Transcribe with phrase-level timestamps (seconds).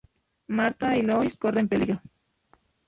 [0.47, 2.01] Martha y Lois corren peligro.